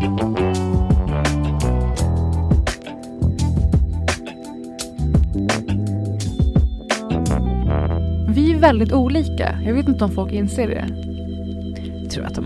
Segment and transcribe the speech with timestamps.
[0.00, 0.06] Vi
[8.52, 9.58] är väldigt olika.
[9.64, 11.09] Jag vet inte om folk inser det.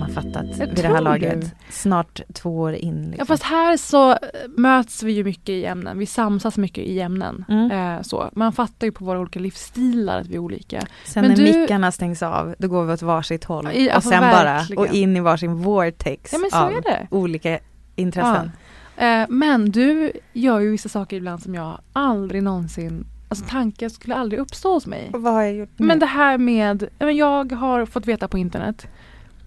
[0.05, 1.41] Har fattat Jag vid det här laget.
[1.41, 1.51] det.
[1.73, 2.95] Snart två år in.
[3.03, 3.15] Liksom.
[3.19, 4.17] Ja, fast här så eh,
[4.57, 5.99] möts vi ju mycket i ämnen.
[5.99, 7.45] Vi samsas mycket i ämnen.
[7.49, 7.71] Mm.
[7.97, 8.31] Eh, så.
[8.33, 10.83] Man fattar ju på våra olika livsstilar att vi är olika.
[11.05, 13.69] Sen Men när du- mickarna stängs av, då går vi åt varsitt håll.
[13.73, 14.77] I- och alltså sen verkligen.
[14.77, 17.07] bara, och in i varsin vortex Ja men så av är det.
[17.11, 17.59] olika
[17.97, 18.51] intressen.
[18.97, 24.15] Eh, men du gör ju vissa saker ibland som jag aldrig någonsin, alltså tanken skulle
[24.15, 25.11] aldrig uppstå hos mig.
[25.13, 25.87] Och vad har jag gjort nu?
[25.87, 28.87] Men det här med, ja, jag har fått veta på internet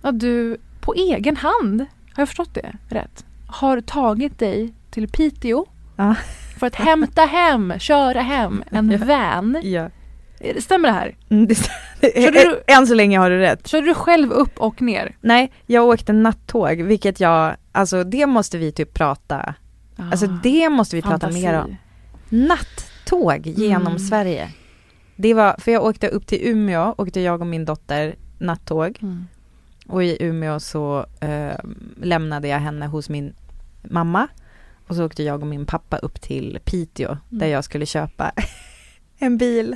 [0.10, 1.82] att du på egen hand,
[2.14, 6.16] har jag förstått det rätt, har tagit dig till Piteå Ja.
[6.60, 9.06] för att hämta hem, köra hem en Ja.
[9.06, 9.58] van.
[9.64, 9.90] Ja.
[10.40, 11.16] Eh, Stämmer det här?
[11.30, 11.58] Mm, det,
[12.32, 13.68] du- Än så länge har du rätt.
[13.68, 15.16] Körde du själv upp och ner?
[15.22, 19.54] Nej, jag åkte nattåg, vilket jag, alltså det måste vi typ prata,
[20.12, 21.42] alltså Ah, det måste vi prata fantasi.
[21.46, 21.76] mer om.
[22.30, 24.00] Nattåg genom Mm.
[24.00, 24.50] Sverige.
[25.16, 28.98] Det var, för jag åkte upp till Umeå, åkte jag och min dotter nattåg.
[29.02, 29.28] Mm.
[29.88, 31.56] Och i Umeå så eh,
[32.02, 33.34] lämnade jag henne hos min
[33.84, 34.28] mamma.
[34.88, 37.50] Och så åkte jag och min pappa upp till Piteå där Mm.
[37.54, 38.32] jag skulle köpa
[39.20, 39.76] en bil.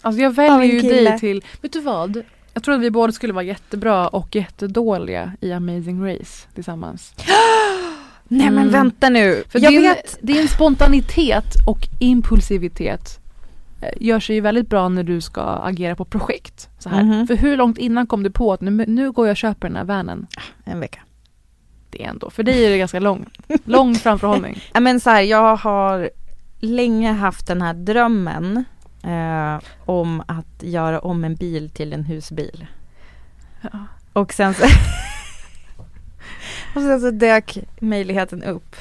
[0.00, 2.22] Alltså jag väljer ju dig till, vet du vad?
[2.54, 7.14] Jag tror att vi båda skulle vara jättebra och jättedåliga i Amazing Race tillsammans.
[8.28, 8.70] Nej men Mm.
[8.70, 9.44] vänta nu.
[9.48, 10.18] För jag din, vet.
[10.22, 13.20] din spontanitet och impulsivitet
[13.96, 16.68] gör sig ju väldigt bra när du ska agera på projekt.
[16.78, 17.02] Så här.
[17.02, 17.26] Mhm.
[17.26, 19.76] För hur långt innan kom du på att nu, nu går jag och köper den
[19.76, 20.26] här vanen?
[20.64, 21.00] En vecka.
[21.90, 23.26] Det är ändå, för dig är det ganska lång,
[23.64, 24.60] lång framförhållning.
[24.74, 26.10] Ja men så här, jag har
[26.60, 28.64] länge haft den här drömmen
[29.02, 32.66] eh, om att göra om en bil till en husbil.
[33.60, 33.68] Ja.
[34.12, 34.64] Och sen så,
[36.74, 38.76] och sen så dök möjligheten upp.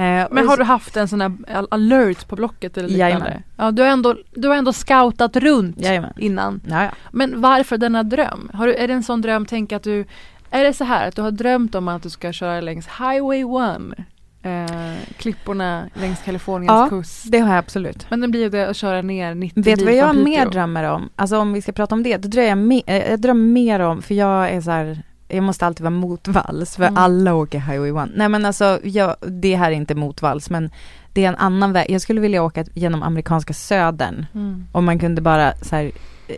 [0.00, 3.10] Eh, Men har du haft en sån här al- alert på Blocket eller liknande?
[3.14, 3.42] Jajamän.
[3.56, 6.12] Ja, du har ändå, du har ändå scoutat runt Jajamän.
[6.18, 6.60] innan.
[6.68, 6.90] Ja, ja.
[7.12, 8.50] Men varför denna dröm?
[8.54, 10.04] Har du, är det en sån dröm, tänk att du,
[10.50, 13.40] är det så här att du har drömt om att du ska köra längs Highway
[13.40, 13.98] 1,
[14.42, 17.24] eh, klipporna längs Kaliforniens Ja, kust.
[17.32, 18.06] Det har jag absolut.
[18.10, 20.84] Men det blir ju det att köra ner 90 Vet du vad jag mer drömmer
[20.84, 21.08] om?
[21.16, 23.80] Alltså om vi ska prata om det, då drömmer jag, me- eh, jag drömmer mer
[23.80, 26.96] om, för jag är så här, jag måste alltid vara motvalls, för Mm.
[26.96, 28.10] alla åker Highway 1.
[28.14, 30.70] Nej men alltså, jag, det här är inte motvalls, men
[31.12, 31.90] det är en annan väg.
[31.90, 34.66] Jag skulle vilja åka genom amerikanska södern, Mm.
[34.72, 35.84] om man kunde bara så här,
[36.28, 36.36] eh,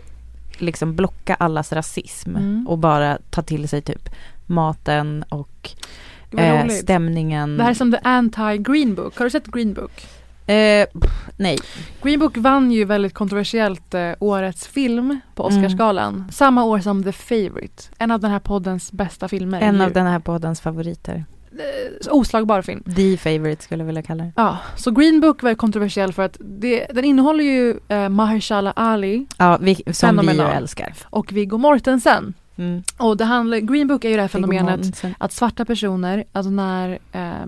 [0.57, 2.67] liksom blocka allas rasism Mm.
[2.67, 4.09] och bara ta till sig typ
[4.45, 5.69] maten och
[6.37, 7.57] eh, stämningen.
[7.57, 9.17] Det här är som the anti-Green Book.
[9.17, 10.05] Har du sett Green Book?
[10.47, 10.87] Eh,
[11.37, 11.57] nej.
[12.03, 15.57] Green Book vann ju väldigt kontroversiellt eh, årets film på Mm.
[15.63, 16.25] Oscarsgalan.
[16.31, 17.83] Samma år som The Favourite.
[17.97, 19.61] En av den här poddens bästa filmer.
[19.61, 21.25] En av den här poddens favoriter.
[21.51, 22.83] Eh, Oslagbar film.
[22.95, 24.31] The favorite skulle jag vilja kalla det.
[24.35, 29.25] Ja, så Green Book var kontroversiell för att det, den innehåller ju eh, Mahershala Ali
[29.37, 30.93] Ja, vi, som vi ju älskar.
[31.05, 32.33] och Viggo Mortensen.
[32.55, 32.83] Mm.
[32.97, 35.01] Och det handlar, Green Book är ju det här Fenomenet.
[35.17, 37.45] att svarta personer, alltså när, eh,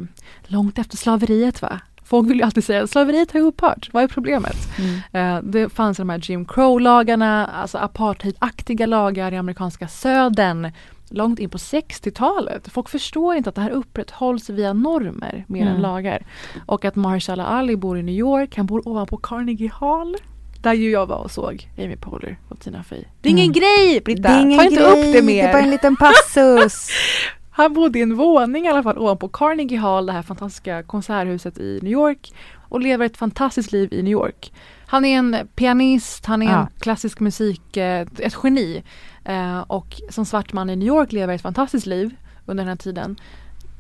[0.48, 1.80] långt efter slaveriet va?
[2.06, 4.58] Folk vill ju alltid säga slaveriet har upphört, vad är problemet?
[4.80, 5.38] Mm.
[5.38, 10.72] Eh, det fanns de här Jim Crow-lagarna, alltså apartheidaktiga lagar i amerikanska södern
[11.10, 12.68] långt in på 60-talet.
[12.72, 15.82] Folk förstår inte att det här upprätthålls via normer mer än Mm.
[15.82, 16.26] lagar.
[16.66, 20.16] Och att Mahershala Ali bor i New York, han bor ovanpå Carnegie Hall.
[20.62, 23.04] Där ju jag var och såg Amy Poehler och Tina Fey.
[23.22, 23.54] Det är ingen Mm.
[23.54, 24.22] grej Britta!
[24.22, 25.44] Det är ingen Ta inte grej, upp det mer!
[25.44, 26.88] Det är bara en liten passus.
[27.58, 31.58] Han bodde i en våning i alla fall ovanpå Carnegie Hall, det här fantastiska konserthuset
[31.58, 32.34] i New York
[32.70, 34.54] och lever ett fantastiskt liv i New York.
[34.88, 36.60] Han är en pianist, han är Ja.
[36.60, 38.84] en klassisk musik, eh, ett geni.
[39.26, 42.16] Eh, och som svart man i New York lever ett fantastiskt liv
[42.46, 43.16] under den här tiden.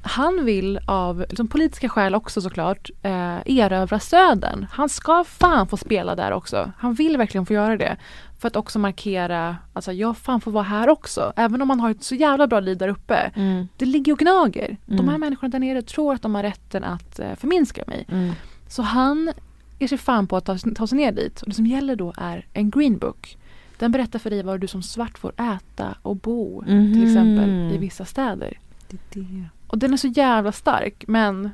[0.07, 4.65] Han vill av liksom, politiska skäl också såklart eh, erövra södern.
[4.71, 6.71] Han ska fan få spela där också.
[6.77, 7.97] Han vill verkligen få göra det.
[8.39, 11.33] För att också markera, alltså jag fan får vara här också.
[11.35, 13.31] Även om man har ett så jävla bra liv där uppe.
[13.35, 13.67] Mm.
[13.77, 14.77] Det ligger och gnager.
[14.85, 15.19] De här Mm.
[15.19, 18.05] människorna där nere tror att de har rätten att eh, förminska mig.
[18.11, 18.33] Mm.
[18.67, 19.31] Så han
[19.79, 21.41] ger sig fan på att ta, ta sig ner dit.
[21.41, 23.37] Och det som gäller då är en green book.
[23.79, 26.63] Den berättar för dig vad du som svart får äta och bo.
[26.63, 27.03] Till Mhm.
[27.03, 28.59] exempel i vissa städer.
[28.89, 29.43] Det det.
[29.67, 31.49] Och den är så jävla stark men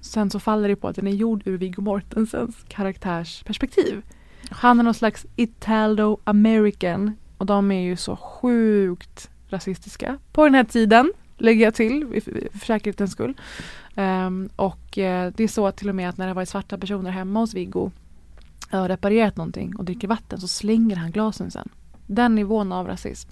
[0.00, 4.02] sen så faller det på att den är gjord ur Viggo Mortensens karaktärsperspektiv.
[4.52, 10.64] Han är någon slags Italo-American och de är ju så sjukt rasistiska på den här
[10.64, 13.34] tiden, lägger jag till för säkerhetens skull.
[13.94, 16.48] Ehm, och eh, det är så att till och med att när det har varit
[16.48, 17.90] svarta personer hemma hos Viggo
[18.72, 21.68] och reparerat någonting och dricker vatten så slänger han glasen sen.
[22.06, 23.30] Den nivån av rasism.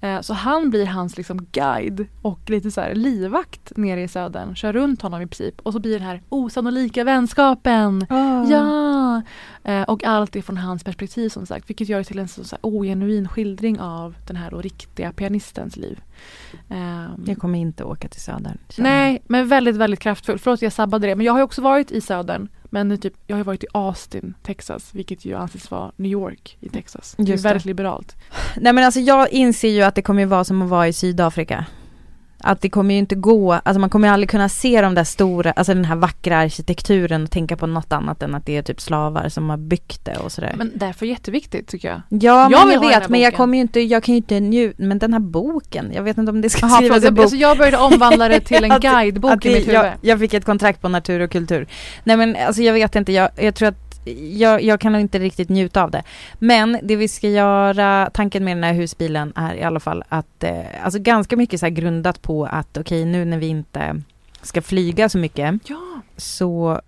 [0.00, 4.54] Eh, Så han blir hans liksom guide och lite så här livvakt nere i södern.
[4.54, 5.60] Kör runt honom i princip.
[5.62, 8.06] Och så blir den här osannolika vänskapen.
[8.50, 9.03] Ja!
[9.64, 11.70] Eh, Och allt är från hans perspektiv som sagt.
[11.70, 15.76] Vilket gör det till en så, så ogenuin skildring av den här då riktiga pianistens
[15.76, 16.00] liv.
[16.68, 18.58] Ehm, Jag kommer inte åka till Södern.
[18.78, 20.38] Nej, men väldigt, väldigt kraftfull.
[20.38, 21.16] Förlåt jag sabbade det.
[21.16, 22.48] Men jag har ju också varit i södern.
[22.70, 24.94] Men typ, jag har ju varit i Austin, Texas.
[24.94, 27.14] Vilket ju anses vara New York i Texas.
[27.16, 27.48] Det är Just det.
[27.48, 28.16] väldigt liberalt.
[28.56, 31.66] Nej men alltså jag inser ju att det kommer vara som att vara i Sydafrika.
[32.46, 35.04] Att det kommer ju inte gå, alltså man kommer ju aldrig kunna se de där
[35.04, 38.62] stora, alltså den här vackra arkitekturen och tänka på något annat än att det är
[38.62, 40.54] typ slavar som har byggt det och sådär.
[40.56, 42.00] Men därför jätteviktigt tycker jag.
[42.08, 44.82] ja jag men jag vet, men jag kommer ju inte, jag kan ju inte njuta,
[44.82, 47.22] men den här boken, jag vet inte om det ska Jaha, skrivas en bok.
[47.22, 49.74] alltså jag började omvandla det till en Att- guidebok att i mitt huvud.
[49.74, 51.66] jag, jag fick ett kontrakt på natur och kultur.
[52.04, 53.83] Nej men alltså jag vet inte, jag, jag tror att
[54.38, 56.02] jag, jag kan nog inte riktigt njuta av det.
[56.38, 60.44] Men det vi ska göra, tanken med den här husbilen är i alla fall att,
[60.44, 64.00] eh, alltså ganska mycket så grundat på att okej nu när vi inte
[64.42, 66.80] ska flyga så mycket Ja, så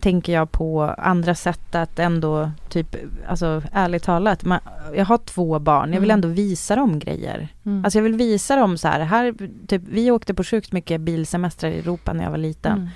[0.00, 2.96] tänker jag på andra sätt att ändå typ,
[3.28, 4.60] alltså ärligt talat, man,
[4.94, 6.24] jag har två barn, jag vill Mm.
[6.24, 7.48] ändå visa dem grejer.
[7.66, 7.84] mm.
[7.84, 9.34] Alltså jag vill visa dem så här, här
[9.66, 12.72] typ, vi åkte på sjukt mycket bilsemestrar i Europa när jag var liten.
[12.72, 12.88] Mm.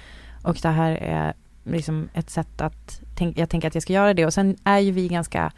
[0.42, 1.32] Och det här är
[1.64, 4.26] liksom ett sätt att, tänk, jag tänker att jag ska göra det.
[4.26, 5.52] Och sen är ju vi ganska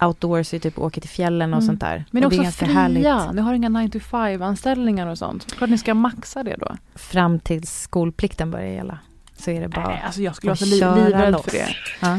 [0.00, 1.66] outdoorsy, typ åker till fjällen och Mm.
[1.66, 2.04] sånt där.
[2.10, 2.74] Men och det är också ganska fria,
[3.14, 3.34] härligt.
[3.34, 5.52] ni har inga 9 to 5 anställningar och sånt.
[5.56, 6.76] Klart ni ska maxa det då.
[6.94, 8.98] Fram tills skolplikten börjar gälla.
[9.38, 11.68] Så är det bara Nej, alltså jag skulle vara så livrädd för det.
[12.00, 12.18] Ja.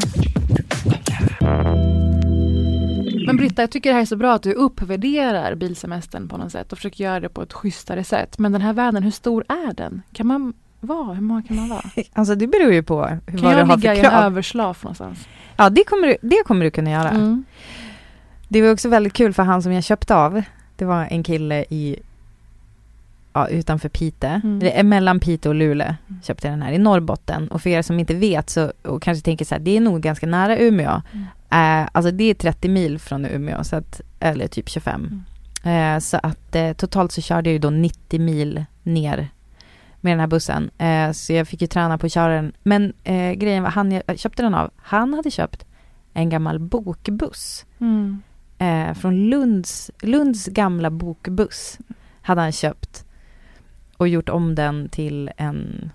[3.25, 6.51] Men Britta, jag tycker det här är så bra att du uppvärderar bilsemestern på något
[6.51, 8.39] sätt och försöker göra det på ett schysstare sätt.
[8.39, 10.01] Men den här världen, hur stor är den?
[10.13, 10.53] Kan man
[10.87, 11.13] vara?
[11.13, 11.83] Hur många kan man vara?
[12.13, 14.09] Alltså det beror ju på hur, Kan vad du jag har ligga för i en
[14.11, 14.23] krav.
[14.23, 15.27] överslaf någonstans?
[15.57, 17.09] Ja det kommer, du, det kommer du kunna göra.
[17.09, 17.43] Mm.
[18.47, 20.41] Det var också väldigt kul för han som jag köpte av.
[20.75, 21.99] Det var en kille i
[23.33, 24.27] ja, utanför Pite.
[24.27, 24.59] Mm.
[24.59, 27.47] Det är mellan Pite och Luleå köpte jag den här i Norrbotten.
[27.47, 30.01] Och för er som inte vet så och kanske tänker så här, det är nog
[30.01, 31.01] ganska nära Umeå.
[31.11, 31.25] Mm.
[31.83, 35.23] Eh, alltså det är 30 mil från Umeå, så att, eller typ 25.
[35.63, 35.95] Mm.
[35.95, 39.27] Eh, så att eh, totalt så körde jag ju då 90 mil ner
[40.03, 40.69] med den här bussen.
[40.77, 42.53] Eh, så jag fick ju träna på att köra den.
[42.63, 45.65] Men eh, grejen var, han jag köpte den av, han hade köpt
[46.13, 47.65] en gammal bokbuss.
[47.79, 48.21] Mm.
[48.57, 51.79] Eh, från Lunds, Lunds gamla bokbuss
[52.21, 53.05] hade han köpt.
[53.97, 55.91] Och gjort om den till en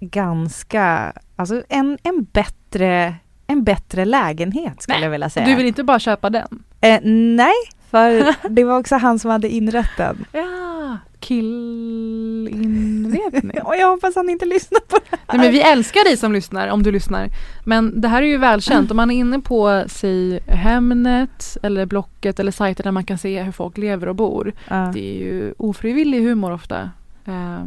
[0.00, 3.14] ganska, alltså en, en bättre
[3.46, 5.46] en bättre lägenhet skulle Nej, jag vilja säga.
[5.46, 6.62] Du vill inte bara köpa den?
[6.80, 7.54] eh, nej,
[7.90, 10.24] för det var också han som hade inrett den.
[10.32, 10.71] Ja,
[11.20, 13.60] killinredning.
[13.64, 16.68] Och jag hoppas han inte lyssnar på det Nej, men vi älskar dig som lyssnar,
[16.68, 17.28] om du lyssnar.
[17.64, 18.90] Men det här är ju välkänt.
[18.90, 23.42] Om man är inne på, säg Hemnet eller Blocket eller sajter där man kan se
[23.42, 24.52] hur folk lever och bor.
[24.68, 24.90] Ja.
[24.94, 26.90] Det är ju ofrivillig humor ofta.
[27.24, 27.60] Eh,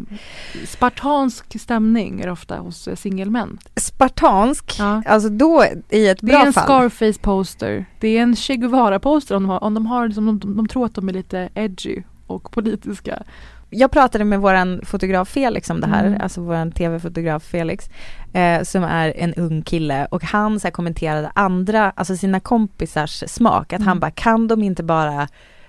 [0.65, 3.57] spartansk stämning är det ofta hos eh, singelmän.
[3.75, 5.03] Spartansk, Ja.
[5.05, 6.63] alltså då i ett Det bra är en fall.
[6.63, 7.85] Scarface-poster.
[7.99, 10.67] Det är en Che Guevara-poster om de har, om de, har liksom, de, de, de
[10.67, 13.23] tror att de är lite edgy och politiska.
[13.69, 16.21] jag pratade med våran fotograf Felix om det här, Mm.
[16.21, 17.89] alltså våran tv-fotograf Felix,
[18.33, 23.73] eh, som är en ung kille och han så kommenterade andra, alltså sina kompisars smak,
[23.73, 23.99] att han Mm.
[23.99, 25.27] bara kan de inte bara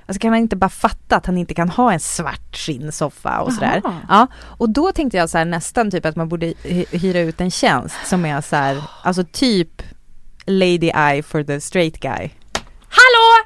[0.08, 3.52] Alltså kan han inte bara fatta att han inte kan ha en svart skinnsoffa och
[3.52, 3.82] sådär.
[4.08, 7.40] Ja, och då tänkte jag så här nästan typ att man borde hy- hyra ut
[7.40, 9.82] en tjänst som är så här, alltså typ
[10.46, 12.30] Lady Eye for the straight guy.
[12.88, 13.45] Hallå!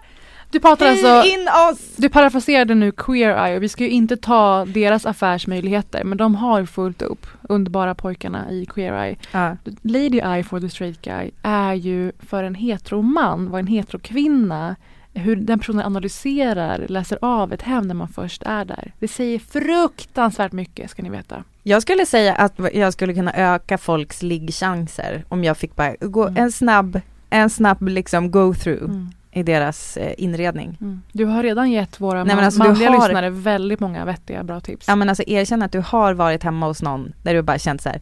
[0.51, 1.97] Du pratar alltså in oss!
[1.97, 6.35] Du parafraserade nu Queer Eye och vi ska ju inte ta deras affärsmöjligheter men de
[6.35, 7.27] har fullt upp.
[7.43, 9.17] Underbara pojkarna i Queer Eye.
[9.33, 9.57] Ja.
[9.83, 14.77] Lady Eye for the straight guy är ju för en heteroman, vad en heterokvinna
[15.15, 18.93] hur den personen analyserar, läser av ett hem när man först är där.
[18.99, 21.45] Det säger fruktansvärt mycket ska ni veta.
[21.63, 26.23] Jag skulle säga att jag skulle kunna öka folks liggchanser om jag fick bara gå
[26.27, 26.43] Mm.
[26.45, 29.11] en snabb, en snabb liksom go-through Mm.
[29.33, 30.79] I deras eh, inredning.
[30.81, 31.03] Mm.
[31.13, 34.61] Du har redan gett våra Nej, man- alltså, manliga har- lyssnare väldigt många vettiga bra
[34.61, 34.89] tips.
[34.89, 37.83] Ja men alltså erkänn att du har varit hemma hos någon där du bara känt
[37.83, 38.01] så här.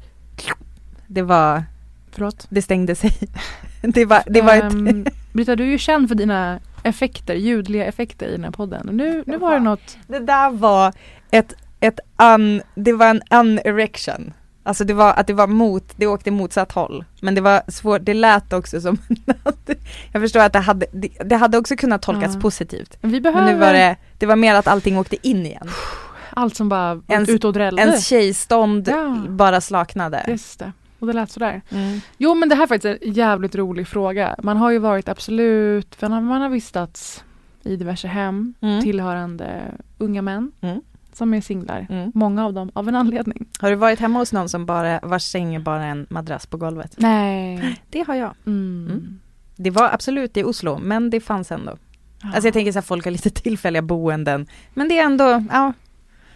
[1.06, 1.62] Det var,
[2.10, 2.46] Förlåt?
[2.50, 3.12] det stängde sig.
[3.82, 7.84] Det var, det var ett, Ehm, Britta, du är ju känd för dina effekter, ljudliga
[7.84, 8.88] effekter i den här podden.
[8.92, 10.92] Nu, nu var det något det där var
[11.30, 14.32] ett, ett un, det var en unerection.
[14.68, 17.04] Alltså det var att det var mot, det åkte motsatt håll.
[17.20, 18.98] Men det var svårt, det lät också som
[20.12, 22.40] jag förstår att det hade, det, det hade också kunnat tolkas Ja.
[22.40, 22.98] positivt.
[23.00, 25.68] Vi Men behöver nu var det, det var mer att allting åkte in igen.
[26.30, 27.82] allt som bara Ens- ut och drällde.
[27.82, 29.16] Ens tjejstånd Ja.
[29.28, 30.24] bara slaknade.
[30.28, 30.72] Just det.
[30.98, 31.62] Och det lät sådär.
[31.70, 32.00] Mm.
[32.18, 34.34] Jo men det här är faktiskt en jävligt rolig fråga.
[34.42, 37.24] Man har ju varit absolut, man har, man har vistats
[37.62, 38.82] i diverse hem Mm.
[38.82, 39.62] tillhörande
[39.98, 40.80] unga män Mm.
[41.18, 41.86] Som är singlar.
[41.90, 42.12] Mm.
[42.14, 43.46] Många av dem av en anledning.
[43.58, 46.56] Har du varit hemma hos någon som bara, vars säng är bara en madrass på
[46.56, 46.94] golvet?
[46.96, 47.82] Nej.
[47.90, 48.34] Det har jag.
[48.46, 48.86] Mm.
[48.90, 49.20] Mm.
[49.56, 51.78] Det var absolut i Oslo, men det fanns ändå.
[52.22, 52.28] Ja.
[52.28, 54.46] Alltså jag tänker så här, folk har lite tillfälliga boenden.
[54.74, 55.72] Men det är ändå, ja.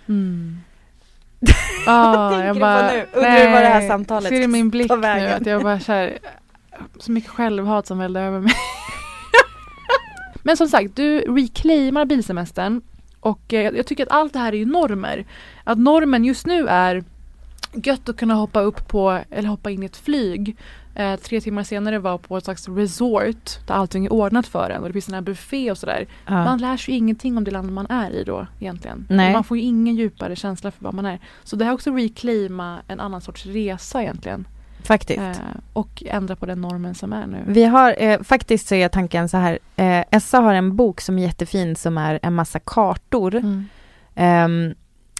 [0.08, 0.60] Mm.
[1.86, 3.06] Ah, jag bara, på nu?
[3.12, 6.18] Undrar du vad det här samtalet Ser i min blick nu att jag bara kär,
[6.98, 8.52] så mycket självhat som vällde över mig.
[10.42, 12.80] Men som sagt, du reclaimar bilsemestern
[13.22, 15.24] och eh, jag tycker att allt det här är ju normer.
[15.64, 17.04] Att normen just nu är
[17.72, 20.56] gött att kunna hoppa upp på, eller hoppa in i ett flyg
[20.94, 24.82] eh, tre timmar senare vara på ett slags resort där allting är ordnat för en
[24.82, 26.06] och det finns en här buffé och sådär.
[26.44, 29.06] Man lär sig ju ingenting om det land man är i då egentligen.
[29.10, 29.32] Nej.
[29.32, 31.20] Man får ju ingen djupare känsla för vad man är.
[31.44, 34.44] Så det här är också reclaima en annan sorts resa egentligen.
[34.84, 35.18] Faktiskt.
[35.20, 35.32] Eh,
[35.72, 37.38] och ändra på den normen som är nu.
[37.46, 41.18] Vi har, eh, faktiskt så är tanken så här, eh, Essa har en bok som
[41.18, 43.34] är jättefin som är en massa kartor.
[43.34, 43.64] Mm.
[44.14, 44.74] Ehm,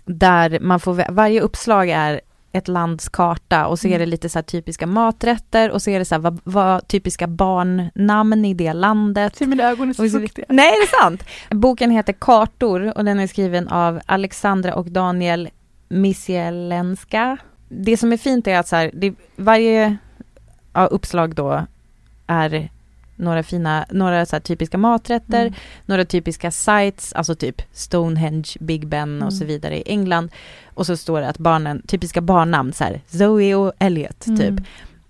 [0.05, 2.21] där man får, varje uppslag är
[2.55, 4.01] ett lands karta och så är Mm.
[4.01, 8.45] det lite så typiska maträtter och så är det så här vad, vad typiska barnnamn
[8.45, 9.37] i det landet.
[9.37, 10.45] Ser mina ögon är så så- fuktiga.
[10.49, 11.23] Nej, det är sant!
[11.51, 15.49] Boken heter Kartor och den är skriven av Alexandra och Daniel
[15.89, 17.37] Misielenska.
[17.75, 19.97] Det som är fint är att så här, det, varje
[20.73, 21.67] ja, uppslag då
[22.27, 22.71] är
[23.17, 25.55] några fina, några så typiska maträtter, Mm.
[25.87, 29.49] några typiska sites, alltså typ Stonehenge, Big Ben och så Mm.
[29.49, 30.31] vidare i England.
[30.75, 34.61] Och så står det att barnen, typiska barnnamn så här, Zoe och Elliot typ.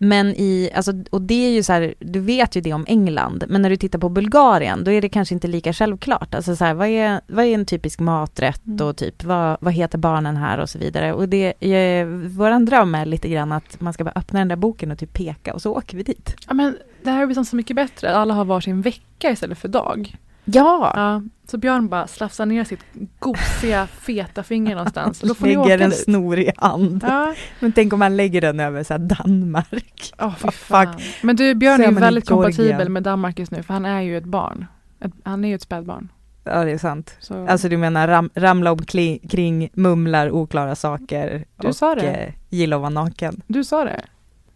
[0.04, 3.44] Men i, alltså, och det är ju så här, du vet ju det om England,
[3.48, 6.34] men när du tittar på Bulgarien, då är det kanske inte lika självklart.
[6.34, 8.86] Alltså så här, vad är, vad är en typisk maträtt Mm.
[8.86, 11.12] och typ, vad, vad heter barnen här och så vidare.
[11.12, 14.56] Och det, är, våran dröm är lite grann att man ska bara öppna den där
[14.56, 16.36] boken och typ peka och så åker vi dit.
[16.48, 18.14] Ja, men det här blir så mycket bättre.
[18.14, 20.16] Alla har varsin vecka istället för dag.
[20.44, 20.92] Ja!
[20.96, 22.84] Ja, så Björn bara slafsar ner sitt
[23.18, 25.20] gosiga feta finger någonstans.
[25.20, 25.98] Då får lägger en dit.
[25.98, 27.04] snorig hand.
[27.08, 30.12] Ja, Men tänk om man lägger den över så Danmark.
[30.18, 30.94] oh, fy fan.
[31.22, 34.00] Men du, Björn Så är i väldigt kompatibel med Danmark just nu för han är
[34.00, 34.66] ju ett barn.
[35.00, 36.08] Ett, han är ju ett spädbarn.
[36.44, 37.16] Ja, det är sant.
[37.20, 37.46] Så.
[37.46, 42.08] Alltså du menar ram, ramla omkring, kring mumlar, oklara saker Du och sa det.
[42.08, 43.42] eh, gilla att vara naken.
[43.46, 44.00] Du sa det.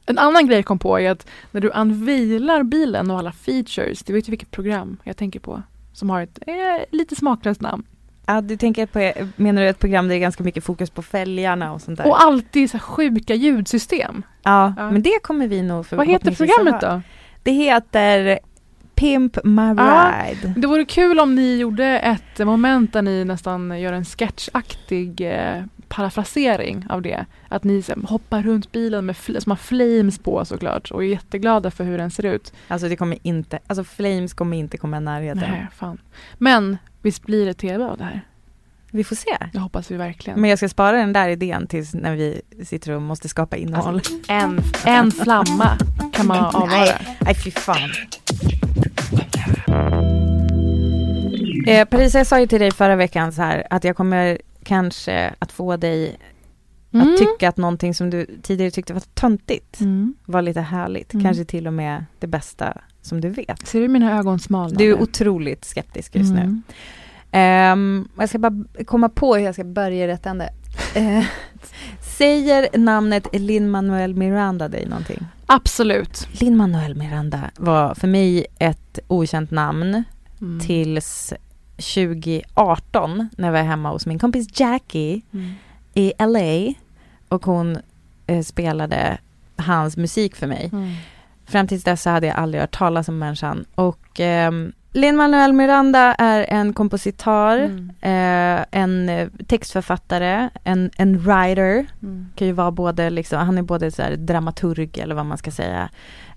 [0.07, 4.03] En annan grej jag kom på är att när du unveilar bilen och alla features,
[4.03, 5.63] du vet ju vilket program jag tänker på,
[5.97, 6.55] som har ett eh,
[6.93, 7.85] lite smaklöst namn.
[8.27, 11.03] Ja, du tänker på, menar du ett program där det är ganska mycket fokus på
[11.03, 12.07] fälgarna och sånt där?
[12.09, 14.23] Och alltid så sjuka ljudsystem.
[14.43, 14.91] ja, Ja.
[14.91, 17.01] men det kommer vi nog Vad heter programmet då?
[17.43, 18.39] Det heter
[18.95, 20.13] Pimp My Ja.
[20.29, 20.55] Ride.
[20.57, 25.63] Det vore kul om ni gjorde ett moment där ni nästan gör en sketchaktig eh,
[25.89, 27.27] parafrasering av det.
[27.49, 31.85] Att ni hoppar runt bilen med som har flames på såklart och är jätteglada för
[31.85, 32.53] hur den ser ut.
[32.69, 35.51] Alltså det kommer inte, alltså Flames kommer inte komma i närheten.
[35.51, 35.99] Nej, fan.
[36.39, 38.21] Men visst blir det tv av det här?
[38.91, 39.37] Vi får se.
[39.53, 40.41] Det hoppas vi verkligen.
[40.41, 43.95] Men jag ska spara den där idén tills när vi sitter och måste skapa innehåll.
[43.95, 45.79] Alltså, en, en flamma
[46.13, 46.67] kan man avvara.
[46.67, 47.91] Nej, nej fy fan.
[51.67, 55.35] Eh, Parisa, jag sa ju till dig förra veckan så här att jag kommer kanske
[55.39, 56.17] att få dig
[56.93, 57.09] Mm.
[57.13, 60.15] att tycka att någonting som du tidigare tyckte var töntigt Mm.
[60.25, 61.15] var lite härligt.
[61.15, 61.25] Mm.
[61.25, 63.67] Kanske till och med det bästa som du vet.
[63.67, 64.79] Ser du mina ögon smalna?
[64.79, 66.61] Du är otroligt skeptisk just nu.
[67.31, 70.51] Ehm, jag ska bara komma på hur jag ska börja i rätt ände.
[70.95, 71.25] Eh,
[72.01, 75.27] säger namnet Lin-Manuel Miranda dig någonting?
[75.47, 76.29] Absolut.
[76.41, 80.05] Lin-Manuel Miranda var för mig ett okänt namn.
[80.41, 80.61] Mm.
[80.61, 81.33] tills
[81.77, 85.51] 2018 när jag var hemma hos min kompis Jackie Mm.
[85.95, 86.75] i LA
[87.29, 87.79] och hon
[88.27, 89.19] eh, spelade
[89.57, 90.71] hans musik för mig.
[90.73, 90.91] Mm.
[91.47, 93.65] Fram tills dess så hade jag aldrig hört talas om människan.
[93.75, 94.53] Och eh,
[94.93, 97.91] Lin-Manuel Miranda är en kompositör, Mm.
[98.01, 101.87] eh, en eh, textförfattare, en, en writer.
[102.03, 102.27] Mm.
[102.37, 105.89] Kan ju vara både liksom, han är både så dramaturg eller vad man ska säga.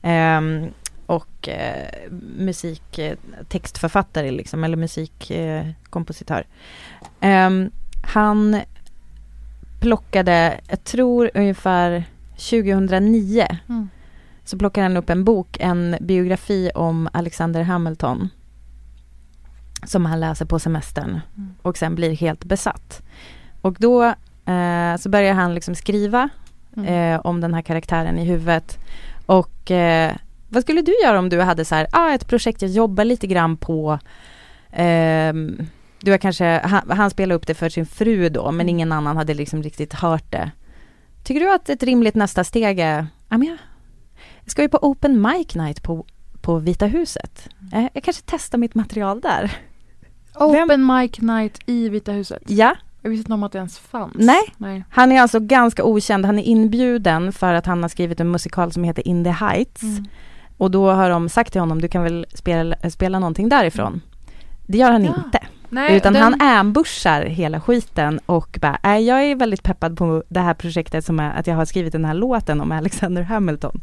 [0.02, 0.68] Ehm,
[1.10, 1.88] och eh,
[2.38, 6.46] musiktextförfattare liksom, eller musikkompositör.
[7.20, 7.30] Eh.
[7.30, 7.72] Ehm,
[8.14, 8.62] han
[9.80, 12.04] plockade, jag tror ungefär
[12.50, 13.90] 2009 Mm.
[14.44, 18.30] så plockar han upp en bok, en biografi om Alexander Hamilton.
[19.86, 21.54] Som han läser på semestern Mm.
[21.62, 23.02] och sen blir helt besatt.
[23.62, 24.04] Och då
[24.46, 26.30] eh, så börjar han liksom skriva
[26.78, 26.86] Mm.
[27.14, 28.78] eh, om den här karaktären i huvudet.
[29.26, 30.16] Och eh,
[30.50, 33.28] vad skulle du göra om du hade så här, ah, ett projekt jag jobbar lite
[33.28, 34.00] grann på.
[34.72, 35.58] ehm,
[36.02, 39.18] du har kanske, han, han spelar upp det för sin fru då, men ingen annan
[39.18, 40.52] hade liksom riktigt hört det.
[41.24, 43.58] Tycker du att ett rimligt nästa steg är, ja men jag,
[44.44, 46.06] jag ska ju på open mic night på,
[46.42, 47.50] på Vita huset.
[47.74, 49.52] Eh, jag kanske testar mitt material där.
[50.36, 52.44] Open mic night i Vita huset.
[52.48, 54.16] Ja, Jag visste inte om att det ens fanns.
[54.16, 54.42] Nej.
[54.58, 54.84] Nej.
[54.90, 56.26] han är alltså ganska okänd.
[56.26, 59.84] Han är inbjuden för att han har skrivit en musikal som heter In the Heights.
[59.84, 60.06] Mm.
[60.60, 64.02] Och då har de sagt till honom, du kan väl spela, spela någonting därifrån.
[64.68, 65.14] Det gör han Ja.
[65.26, 65.40] inte.
[65.70, 70.24] Nej, utan den- han ambushar hela skiten och bara, äh, jag är väldigt peppad på
[70.30, 73.82] det här projektet som är att jag har skrivit den här låten om Alexander Hamilton.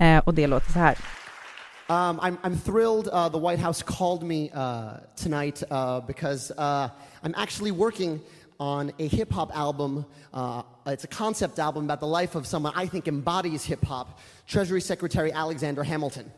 [0.00, 0.96] Eh, och det låter så här.
[1.88, 4.90] Um, I'm, I'm thrilled uh, the White House called me uh,
[5.22, 6.88] tonight uh, because uh,
[7.22, 8.20] I'm actually working
[8.60, 10.04] on a hip hop album.
[10.32, 14.20] Uh, it's a concept album about the life of someone I think embodies hip hop
[14.46, 16.30] Treasury Secretary Alexander Hamilton.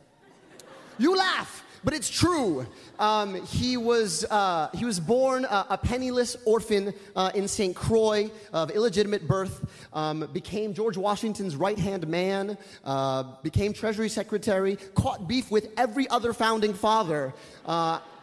[0.98, 2.64] You laugh, but it's true.
[2.98, 7.74] Um, he, was, uh, he was born uh, a penniless orphan uh, in St.
[7.74, 14.76] Croix of illegitimate birth, um, became George Washington's right hand man, uh, became Treasury Secretary,
[14.94, 17.34] caught beef with every other founding father.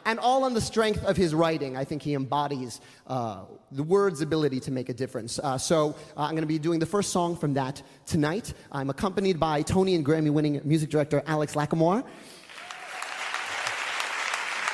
[0.05, 1.77] And all on the strength of his writing.
[1.77, 5.39] I think he embodies uh, the word's ability to make a difference.
[5.39, 8.53] Uh, so uh, I'm going to be doing the first song from that tonight.
[8.71, 12.03] I'm accompanied by Tony and Grammy winning music director Alex Lackamore.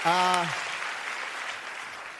[0.05, 0.47] Uh,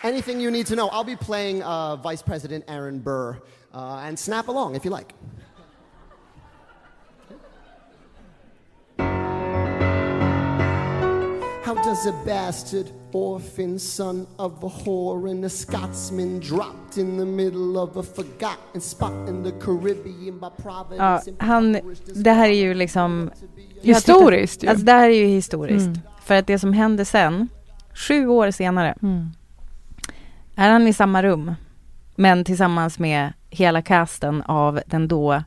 [0.04, 0.90] anything you need to know.
[0.90, 3.40] I'll be playing uh, Vice President Aaron Burr.
[3.76, 5.14] Uh, and snap along if you like.
[11.96, 17.78] Does a bastard orphan son of a whore and a Scotsman dropped in the middle
[17.78, 21.32] of a forgotten spot in the Caribbean by Ja, providence?
[21.40, 21.78] han,
[22.16, 23.32] det här är ju liksom...
[23.82, 24.68] Historiskt ju.
[24.68, 25.86] Alltså det här är ju historiskt.
[25.88, 26.00] Mm.
[26.22, 27.50] För att det som händer sen,
[27.94, 29.30] sju år senare, Mm.
[30.56, 31.54] är han i samma rum.
[32.16, 35.44] Men tillsammans med hela casten av den då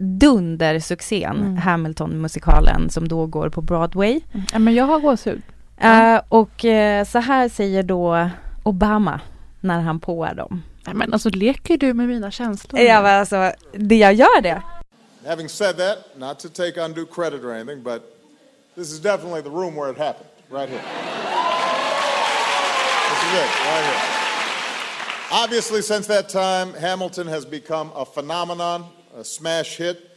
[0.00, 1.56] dundersuccén Mm.
[1.56, 4.20] Hamilton-musikalen som då går på Broadway.
[4.52, 5.42] Ja, men jag har gåshud.
[5.80, 8.30] Eh, och eh, så här säger då
[8.62, 9.20] Obama
[9.60, 10.62] när han påar dem.
[10.86, 12.80] Nej, men alltså leker du med mina känslor?
[12.80, 14.62] Ja, men alltså, det jag gör det.
[15.28, 18.02] Having said that, not to take undue credit or anything, but
[18.74, 20.82] this is definitely the room where it happened, right here.
[23.08, 24.02] this is it, right here.
[25.44, 30.10] Obviously, since that time, Hamilton has become a phenomenon, a smash hit,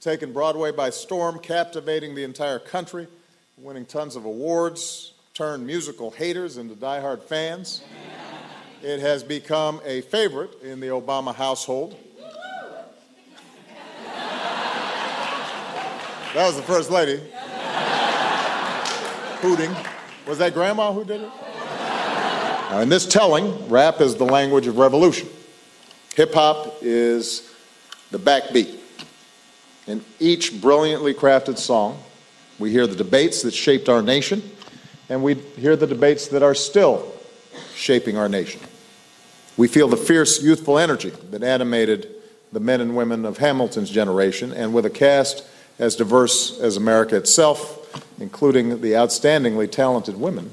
[0.00, 3.06] taken Broadway by storm, captivating the entire country,
[3.56, 7.82] winning tons of awards, turned musical haters into diehard fans.
[8.82, 11.96] It has become a favorite in the Obama household.
[16.34, 17.20] That was the first lady.
[19.40, 19.74] Hooting.
[20.26, 21.30] Was that grandma who did it?
[22.70, 25.28] Now, in this telling, rap is the language of revolution.
[26.16, 27.50] Hip hop is
[28.10, 28.78] the backbeat.
[29.86, 32.02] In each brilliantly crafted song,
[32.58, 34.42] we hear the debates that shaped our nation,
[35.08, 37.12] and we hear the debates that are still
[37.74, 38.60] shaping our nation.
[39.56, 42.08] We feel the fierce youthful energy that animated
[42.52, 45.44] the men and women of Hamilton's generation, and with a cast
[45.78, 47.74] as diverse as America itself,
[48.20, 50.52] including the outstandingly talented women.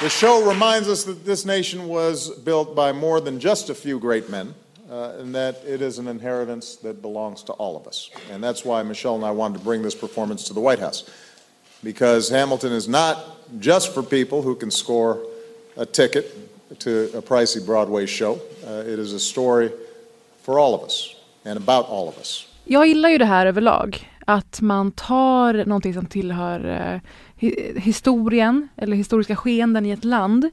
[0.00, 3.98] The show reminds us that this nation was built by more than just a few
[3.98, 4.54] great men,
[4.90, 8.08] uh, and that it is an inheritance that belongs to all of us.
[8.32, 11.04] And that's why Michelle and I wanted to bring this performance to the White House.
[11.84, 13.16] Because Hamilton is not
[13.60, 15.18] just for people who can score
[15.76, 16.24] a ticket
[16.78, 18.40] to a pricey Broadway show.
[18.66, 19.70] Uh, it is a story
[20.42, 22.46] for all of us and about all of us.
[22.64, 24.06] Jag gillar ju det här överlag.
[24.26, 27.00] Att man tar någonting som tillhör eh,
[27.76, 30.50] historien eller historiska skeenden i ett land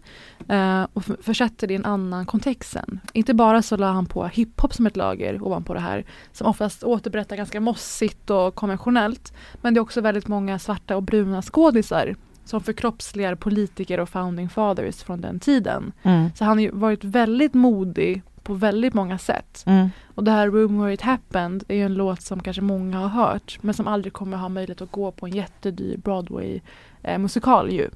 [0.48, 3.00] eh, och försätter det i en annan kontext sen.
[3.14, 6.84] Inte bara så la han på hiphop som ett lager ovanpå det här som oftast
[6.84, 9.34] återberättar ganska mossigt och konventionellt.
[9.62, 14.50] Men det är också väldigt många svarta och bruna skådisar som förkroppsligar politiker och founding
[14.50, 15.92] fathers från den tiden.
[16.04, 16.30] Mm.
[16.36, 19.64] Så han har varit väldigt modig på väldigt många sätt.
[19.66, 19.90] Mm.
[20.16, 23.08] Och det här Room Where It Happened är ju en låt som kanske många har
[23.08, 26.60] hört men som aldrig kommer ha möjlighet att gå på en jättedyr Broadway
[27.04, 27.90] eh, musikal ju.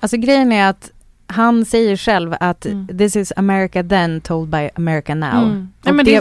[0.00, 0.90] Alltså grejen är att
[1.28, 2.98] han säger själv att Mm.
[2.98, 5.42] this is America then told by America now.
[5.44, 5.68] Mm.
[5.82, 6.20] Men det, det det, är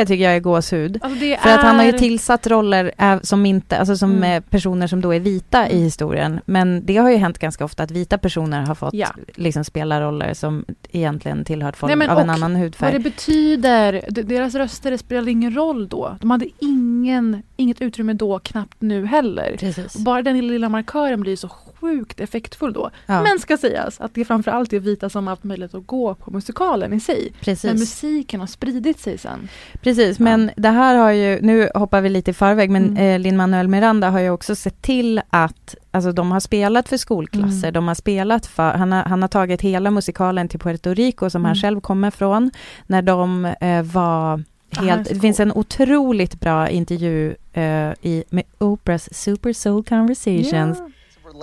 [0.00, 0.98] så- tycker jag är gåshud.
[1.02, 4.16] Alltså det För att han har ju är- tillsatt roller äh, som inte, alltså som
[4.22, 4.42] Mm.
[4.42, 6.40] personer som då är vita i historien.
[6.46, 9.08] Men det har ju hänt ganska ofta att vita personer har fått Ja.
[9.34, 12.92] liksom spela roller som egentligen tillhört folk Nej, av en annan Vad hudfärg.
[12.92, 16.16] det betyder, deras röster det spelade ingen roll då.
[16.20, 19.56] De hade ingen, inget utrymme då, knappt nu heller.
[19.60, 19.96] Precis.
[19.96, 21.48] Bara den lilla markören blir så
[21.80, 22.90] sjukt effektfull då.
[23.06, 23.22] Ja.
[23.22, 26.92] Men ska sägas att det framförallt är vita som haft möjlighet att gå på musikalen
[26.92, 27.32] i sig.
[27.40, 27.64] Precis.
[27.64, 29.48] Men musiken har spridit sig sen.
[29.82, 32.96] Precis, men det här har ju, nu hoppar vi lite i förväg, men Mm.
[32.96, 37.68] eh, Lin-Manuel Miranda har ju också sett till att, alltså de har spelat för skolklasser,
[37.68, 37.72] Mm.
[37.72, 41.44] de har spelat för, han har, han har tagit hela musikalen till Puerto Rico som
[41.44, 41.62] han Mm.
[41.62, 42.50] själv kommer från,
[42.86, 44.42] när de eh, var
[44.76, 47.62] han är helt, det finns en otroligt bra intervju eh,
[48.02, 50.78] i, med Oprahs Super Soul Conversations.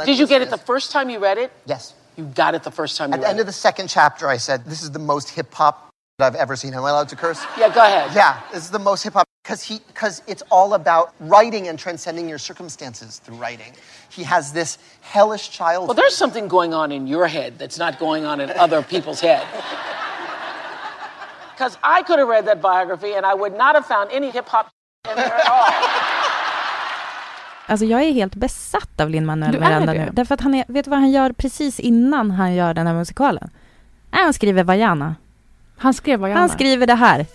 [0.06, 1.52] Did you get it the first time you read it?
[1.66, 1.94] Yes.
[2.16, 3.42] You got it the first time you At the end it.
[3.42, 6.56] of the second chapter, I said, This is the most hip hop that I've ever
[6.56, 6.74] seen.
[6.74, 7.44] Am I allowed to curse?
[7.58, 8.12] Yeah, go ahead.
[8.16, 11.78] Yeah, this is the most hip hop because he because it's all about writing and
[11.80, 13.74] transcending your circumstances through writing.
[14.10, 15.90] He has this hellish childhood.
[15.90, 19.22] Well, there's something going on in your head that's not going on in other people's
[19.22, 19.46] head.
[21.52, 24.48] Because I could have read that biography and I would not have found any hip
[24.48, 24.70] hop
[25.10, 26.03] in there at all.
[27.68, 30.06] Alltså jag är helt besatt av Lin-Manuel Miranda det?
[30.06, 30.12] nu.
[30.14, 32.94] Därför att han är, vet du vad han gör precis innan han gör den här
[32.94, 33.50] musikalen?
[34.12, 35.16] Nej, han skriver Vajana.
[35.78, 37.26] Han skrev vad jag Han skriver det här.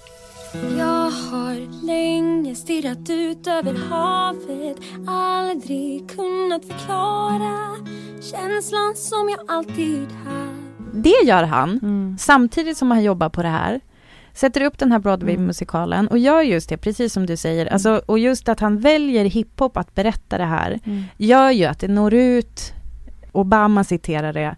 [0.78, 4.76] Jag har länge stirrat ut över havet
[5.08, 7.76] Aldrig kunnat förklara
[8.22, 12.16] känslan som jag alltid haft Det gör han Mm.
[12.18, 13.80] samtidigt som han jobbar på det här.
[14.38, 17.66] Sätter upp den här Broadway-musikalen och gör just det, precis som du säger.
[17.66, 21.04] Alltså, och just att han väljer hiphop att berätta det här Mm.
[21.16, 22.72] gör ju att det når ut.
[23.32, 24.56] Obama citerar det.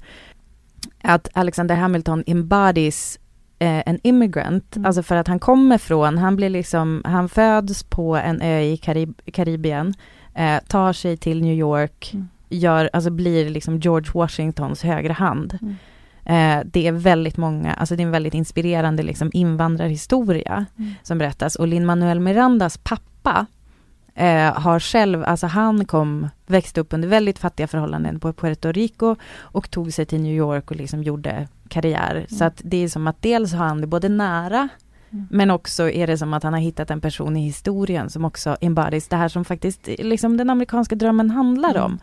[1.03, 3.19] Att Alexander Hamilton embodies
[3.59, 4.87] eh, en immigrant, Mm.
[4.87, 8.77] alltså för att han kommer från, han blir liksom, han föds på en ö i
[8.77, 9.95] Karib Karibien,
[10.35, 12.29] eh, tar sig till New York, Mm.
[12.49, 15.59] gör, alltså blir liksom George Washingtons högra hand.
[16.31, 16.59] Mm.
[16.59, 20.93] Eh, det är väldigt många, alltså det är en väldigt inspirerande liksom invandrarhistoria Mm.
[21.03, 21.57] som berättas.
[21.57, 23.47] Och Lin-Manuel Mirandas pappa
[24.14, 29.16] eh, har själv, alltså han kom, växte upp under väldigt fattiga förhållanden på Puerto Rico
[29.40, 32.27] och tog sig till New York och liksom gjorde karriär.
[32.29, 34.69] Så att det är som att dels har han det både nära
[35.12, 35.27] Mm.
[35.31, 38.57] men också är det som att han har hittat en person i historien som också
[38.61, 41.83] embodies det här som faktiskt liksom den amerikanska drömmen handlar Mm.
[41.83, 41.99] om.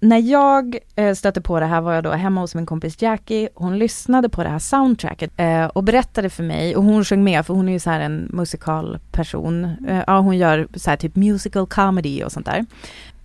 [0.00, 3.48] När jag eh, stötte på det här var jag då hemma hos min kompis Jackie.
[3.54, 7.46] Hon lyssnade på det här soundtracket eh, och berättade för mig och hon sjöng med
[7.46, 9.64] för hon är ju så här en musikalperson.
[9.64, 12.66] Eh, ja, hon gör så här typ musical comedy och sånt där.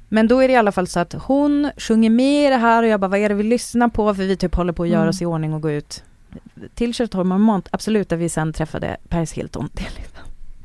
[0.09, 2.83] Men då är det i alla fall så att hon sjunger med i det här
[2.83, 4.89] och jag bara vad är det vi lyssnar på för vi typ håller på att
[4.89, 5.09] göra Mm.
[5.09, 6.03] oss i ordning och gå ut
[6.75, 9.69] till Chateau Marmont, absolut, där vi sen träffade Paris Hilton.
[9.73, 9.89] Det är,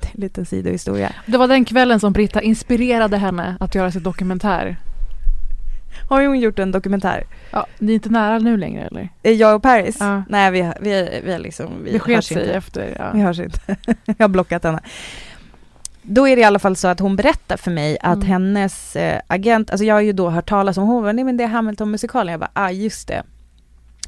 [0.00, 1.12] det är en liten sidohistoria.
[1.26, 4.76] Det var den kvällen som Britta inspirerade henne att göra sitt dokumentär.
[6.08, 7.24] Har hon gjort en dokumentär?
[7.50, 9.08] Ja, ni är inte nära nu längre eller?
[9.22, 9.96] Eh, Jag och Paris?
[10.00, 10.22] Ja.
[10.28, 11.66] Nej, vi, vi, vi liksom...
[11.84, 12.52] Vi Det hörs sig inte.
[12.54, 13.10] efter, ja.
[13.14, 13.76] Vi hörs inte.
[14.04, 14.80] jag har blockat henne.
[16.02, 18.26] Då är det i alla fall så att hon berättar för mig att Mm.
[18.28, 21.36] hennes eh, agent, alltså jag har ju då hört talas om, hon bara, nej men
[21.36, 22.30] det är Hamilton-musikalen.
[22.32, 23.22] Jag bara, ah just det.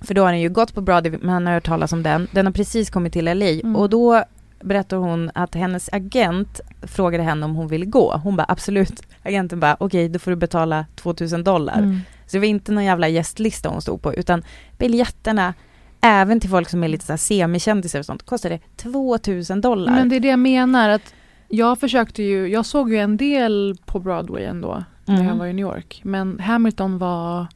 [0.03, 2.29] För då har den ju gått på Broadway, men han har hört talas om den.
[2.31, 3.77] Den har precis kommit till LA Mm.
[3.77, 4.24] och då
[4.61, 8.21] berättar hon att hennes agent frågade henne om hon ville gå.
[8.25, 9.03] Hon bara absolut.
[9.23, 11.79] Agenten bara okej, då får du betala 2000 dollar.
[11.79, 12.01] Mm.
[12.27, 14.42] Så det var inte någon jävla gästlista hon stod på, utan
[14.79, 15.55] biljetterna,
[16.01, 19.92] även till folk som är lite så här semikändisar och sånt, kostade 2000 dollar.
[19.92, 21.14] Men det är det jag menar att
[21.49, 25.27] jag försökte ju, jag såg ju en del på Broadway ändå när Mm.
[25.27, 26.01] jag var i New York.
[26.05, 27.47] Men Hamilton var,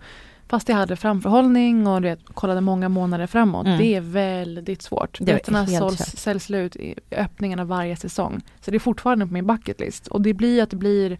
[0.53, 3.79] fast jag hade framförhållning och du vet, kollade många månader framåt, Mm.
[3.79, 5.19] det är väldigt svårt.
[5.21, 8.41] Biljetterna säljs slut i öppningen av varje säsong.
[8.61, 10.07] Så det är fortfarande på min bucket list.
[10.07, 11.19] Och det blir att det blir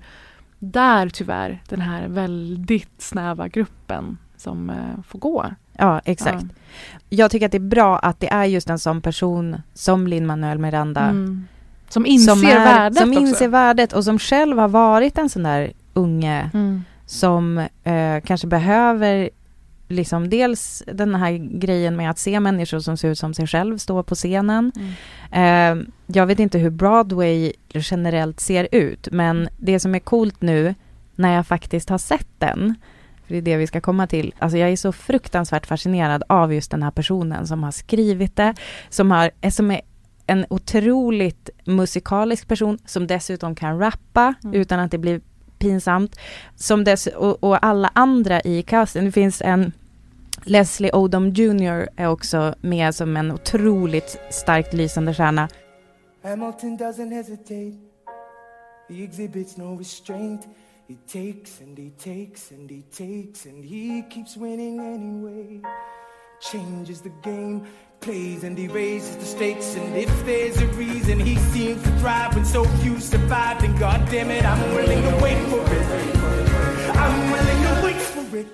[0.59, 4.77] där tyvärr den här väldigt snäva gruppen som eh,
[5.09, 5.47] får gå.
[5.79, 6.45] Ja, exakt.
[7.09, 10.59] Jag tycker att det är bra att det är just en sån person som Lin-Manuel
[10.59, 11.01] Miranda.
[11.01, 11.47] Mm.
[11.89, 13.21] Som inser är, värdet Som också.
[13.21, 16.85] inser värdet och som själv har varit en sån där unge Mm.
[17.13, 19.31] Som eh, kanske behöver
[19.89, 23.79] liksom dels den här grejen med att se människor som ser ut som sig själv
[23.79, 24.73] stå på scenen.
[24.77, 25.81] Mm.
[25.81, 30.75] Eh, jag vet inte hur Broadway generellt ser ut, men det som är coolt nu
[31.15, 32.75] när jag faktiskt har sett den,
[33.27, 36.55] för det är det vi ska komma till, alltså jag är så fruktansvärt fascinerad av
[36.55, 38.55] just den här personen som har skrivit det,
[38.89, 39.81] som, har, som är
[40.27, 44.61] en otroligt musikalisk person som dessutom kan rappa Mm.
[44.61, 45.21] utan att det blir
[45.63, 46.17] pinsamt.
[46.57, 49.73] Som dess, och, och alla andra i casten, det finns en
[50.45, 55.49] Leslie Odom Jr är också med som en otroligt starkt lysande stjärna.
[56.23, 57.73] Hamilton doesn't hesitate.
[58.89, 60.47] He exhibits no restraint.
[60.89, 65.61] He takes and he takes and he takes and he keeps winning anyway.
[66.53, 67.61] Changes the game,
[68.03, 69.75] plays and he raises the stakes.
[69.77, 74.07] And if there's a reason he seems to thrive when so few survive, then God
[74.11, 75.87] damn it, I'm willing to wait for it.
[76.97, 78.47] I'm willing to wait for it.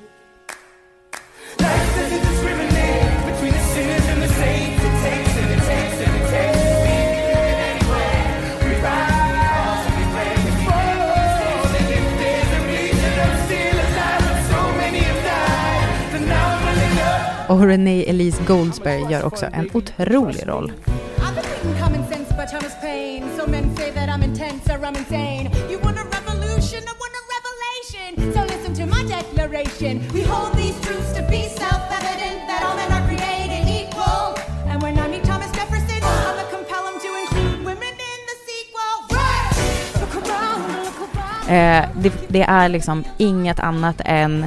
[38.29, 38.95] The sequel.
[39.11, 40.01] Right!
[40.01, 41.49] Look around, look around.
[41.49, 44.47] Eh, det, det är liksom inget annat än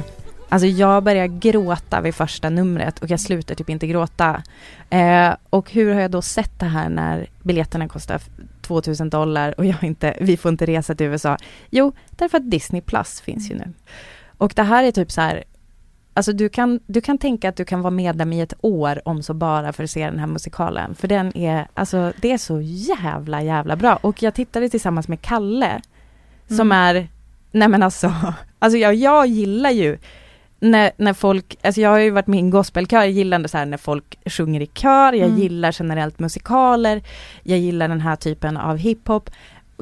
[0.52, 4.42] Alltså jag börjar gråta vid första numret och jag slutar typ inte gråta.
[4.90, 8.20] Eh, och hur har jag då sett det här när biljetterna kostar
[8.62, 11.36] 2000 dollar och jag inte, vi får inte resa till USA?
[11.70, 13.72] Jo, därför att Disney Plus finns ju nu.
[14.38, 15.44] Och det här är typ så här,
[16.14, 19.22] alltså du kan, du kan tänka att du kan vara medlem i ett år om
[19.22, 20.94] så bara för att se den här musikalen.
[20.94, 23.96] För den är, alltså det är så jävla jävla bra.
[23.96, 25.80] Och jag tittade tillsammans med Kalle,
[26.48, 26.72] som Mm.
[26.72, 27.08] är,
[27.50, 28.14] nej men alltså,
[28.58, 29.98] alltså jag, jag gillar ju
[30.62, 33.48] när, när folk, alltså jag har ju varit med i en gospelkör, jag gillar ändå
[33.48, 35.40] så här när folk sjunger i kör, jag Mm.
[35.40, 37.02] gillar generellt musikaler,
[37.42, 39.30] jag gillar den här typen av hiphop.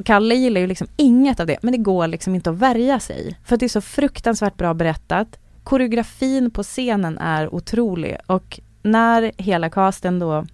[0.05, 3.37] Kalle gillar ju liksom inget av det, men det går liksom inte att värja sig.
[3.45, 5.39] För det är så fruktansvärt bra berättat.
[5.63, 10.45] Koreografin på scenen är otrolig och när hela casten då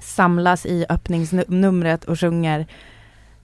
[0.00, 2.66] samlas i öppningsnumret och sjunger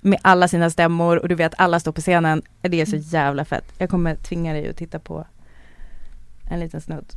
[0.00, 3.44] med alla sina stämmor och du vet alla står på scenen, det är så jävla
[3.44, 3.64] fett.
[3.78, 5.26] Jag kommer tvinga dig att titta på
[6.48, 7.16] en liten snutt.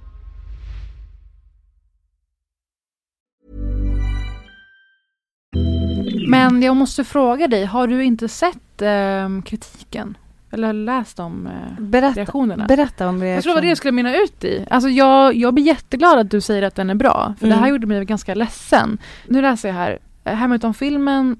[6.49, 10.17] Men jag måste fråga dig, har du inte sett ehm, kritiken?
[10.53, 12.65] Eller läst om eh, Berätta, reaktionerna?
[12.67, 14.65] berätta om Jag tror det var det jag skulle mynna ut i.
[14.69, 17.33] Alltså jag, jag blir jätteglad att du säger att den är bra.
[17.39, 17.69] För det här Mm.
[17.71, 18.97] gjorde mig ganska ledsen.
[19.27, 19.99] Nu läser jag här.
[20.23, 21.35] Eh, Hamilton-filmen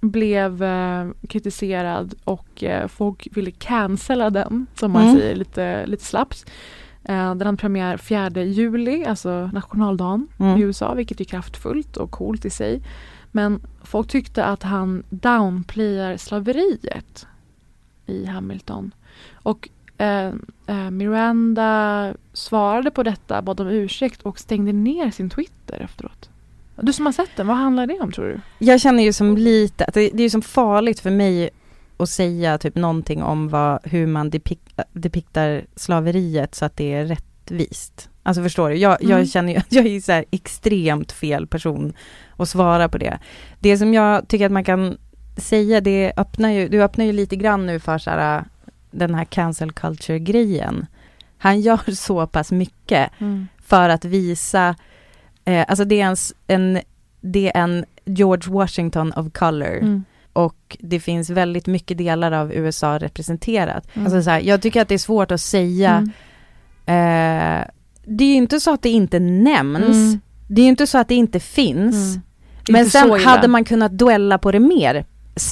[0.00, 5.16] blev eh, kritiserad och eh, folk ville cancella den, som man Mm.
[5.16, 6.50] säger lite, lite slappt.
[7.04, 10.58] Eh, den hade premiär 4 juli, alltså nationaldagen Mm.
[10.58, 12.82] i USA, vilket är kraftfullt och coolt i sig.
[13.36, 17.26] Men folk tyckte att han downplayar slaveriet
[18.06, 18.94] i Hamilton.
[19.32, 19.68] Och
[19.98, 20.32] eh,
[20.66, 26.30] eh, Miranda svarade på detta, bad om ursäkt och stängde ner sin Twitter efteråt.
[26.80, 28.40] Du som har sett den, vad handlar det om tror du?
[28.66, 31.50] Jag känner ju som lite, att det, det är ju som farligt för mig
[31.96, 34.60] att säga typ någonting om vad, hur man depik,
[34.92, 38.10] depiktar slaveriet så att det är rättvist.
[38.26, 38.76] Alltså förstår du?
[38.76, 39.18] Jag, Mm.
[39.18, 41.92] jag känner ju att jag är så här extremt fel person
[42.36, 43.18] att svara på det.
[43.58, 44.96] Det som jag tycker att man kan
[45.36, 48.44] säga, det öppnar ju, du öppnar ju lite grann nu för så här,
[48.90, 50.86] den här cancel culture grejen.
[51.38, 53.48] Han gör så pass mycket Mm.
[53.66, 54.74] för att visa,
[55.44, 56.80] eh, alltså det är, en, en,
[57.20, 59.76] det är en George Washington of color.
[59.78, 60.04] Mm.
[60.32, 63.88] Och det finns väldigt mycket delar av USA representerat.
[63.96, 64.06] Mm.
[64.06, 66.10] Alltså så här, jag tycker att det är svårt att säga,
[66.86, 67.60] Mm.
[67.60, 67.66] eh,
[68.06, 70.20] det är ju inte så att det inte nämns, Mm.
[70.48, 71.94] det är ju inte så att det inte finns.
[72.14, 72.22] Mm.
[72.68, 75.04] Men inte sen hade man kunnat duella på det mer.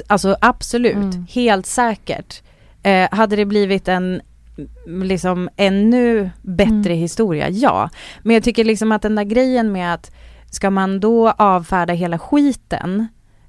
[0.06, 1.26] Alltså absolut, Mm.
[1.30, 2.42] helt säkert.
[2.82, 4.20] Eh, hade det blivit en
[4.86, 6.98] liksom ännu bättre Mm.
[6.98, 7.90] historia, ja.
[8.22, 10.10] Men jag tycker liksom att den där grejen med att
[10.50, 13.08] ska man då avfärda hela skiten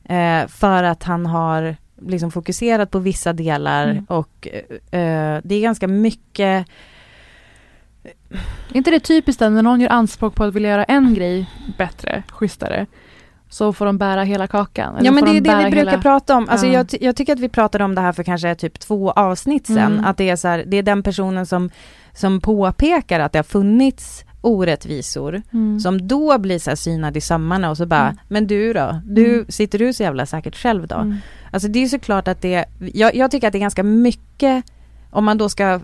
[0.09, 4.05] eh, för att han har liksom fokuserat på vissa delar Mm.
[4.09, 4.47] och
[4.91, 6.65] eh, det är ganska mycket
[8.69, 12.23] Är inte det typiskt när någon gör anspråk på att vilja göra en grej bättre,
[12.29, 12.85] schysstare,
[13.49, 14.95] så får de bära hela kakan?
[15.01, 16.49] Ja men det de är det vi bära brukar hela- prata om.
[16.49, 16.73] Alltså Ja.
[16.73, 19.77] jag, jag tycker att vi pratade om det här för kanske typ två avsnitt sen.
[19.77, 20.05] Mm.
[20.05, 21.69] Att det är så här, det är den personen som,
[22.13, 25.41] som påpekar att det har funnits orättvisor.
[25.53, 25.79] Mm.
[25.79, 28.17] Som då blir så här synad i sömmarna och så bara, Mm.
[28.27, 28.99] men du då?
[29.05, 29.45] Du, Mm.
[29.49, 30.95] sitter du så jävla säkert själv då?
[30.95, 31.17] Mm.
[31.51, 34.65] Alltså det är såklart att det, jag, jag tycker att det är ganska mycket,
[35.11, 35.79] om man då ska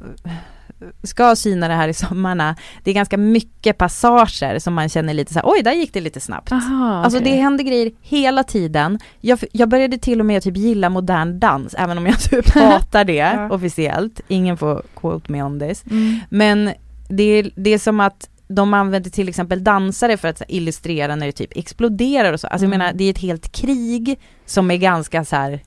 [1.04, 5.34] ska syna det här i sommarna, det är ganska mycket passager som man känner lite
[5.34, 6.52] så här, oj där gick det lite snabbt.
[6.52, 9.00] Aha, Alltså det händer grejer hela tiden.
[9.22, 13.04] Jag, jag började till och med typ gilla modern dans, även om jag typ hatar
[13.04, 13.50] det Ja.
[13.52, 14.22] officiellt.
[14.28, 15.84] Ingen får quote me on this.
[15.92, 16.20] Mm.
[16.30, 16.74] Men
[17.10, 21.26] det är, det är som att de använder till exempel dansare för att illustrera när
[21.26, 22.48] det typ exploderar och så.
[22.48, 22.80] Alltså jag Mm.
[22.80, 25.60] menar, det är ett helt krig som är ganska så här.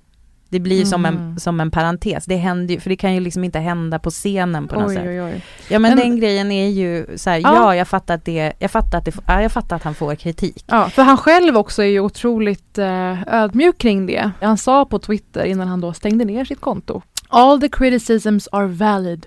[0.54, 1.38] Det blir som, en, Mm.
[1.38, 2.24] som en parentes.
[2.24, 4.94] Det händer ju, för det kan ju liksom inte hända på scenen på något Oj,
[4.94, 5.04] sätt.
[5.06, 5.42] oj, oj.
[5.68, 7.54] Ja men, Men- den grejen är ju så här, Ja.
[7.54, 10.14] ja, jag fattar att det, jag fattar att det, ja, jag fattar att han får
[10.14, 10.64] kritik.
[10.66, 14.30] Ja, för han själv också är ju otroligt eh, ödmjuk kring det.
[14.40, 17.02] Han sa på Twitter innan han då stängde ner sitt konto.
[17.28, 19.26] All the criticisms are valid.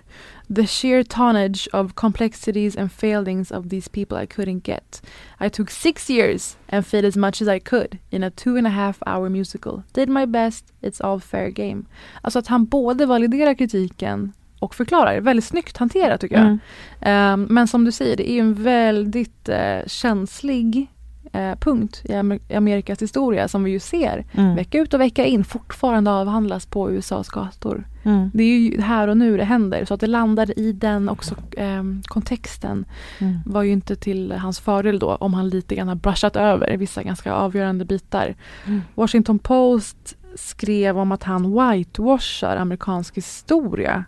[0.49, 5.01] The sheer tonnage of complexities and failings of these people I couldn't get.
[5.39, 8.67] I took six years and fit as much as I could in a two and
[8.67, 9.83] a half hour musical.
[9.93, 11.83] Did my best, it's all fair game.
[12.21, 15.21] Alltså att han både validerar kritiken och förklarar.
[15.21, 16.45] Väldigt snyggt hanterat tycker jag.
[16.45, 16.59] Mm.
[17.01, 20.87] Ehm, men som du säger, det är ju en väldigt eh, känslig
[21.33, 24.55] eh, punkt i Amer- i Amerikas historia som vi ju ser Mm.
[24.55, 27.87] vecka ut och vecka in fortfarande avhandlas på USAs gator.
[28.03, 28.31] Mm.
[28.33, 31.35] Det är ju här och nu det händer så att det landar i den också
[31.57, 32.85] ehm, kontexten
[33.19, 33.37] Mm.
[33.45, 37.03] var ju inte till hans fördel då om han lite grann har brushat över vissa
[37.03, 38.35] ganska avgörande bitar.
[38.65, 38.81] Mm.
[38.95, 44.05] Washington Post skrev om att han whitewashar amerikansk historia.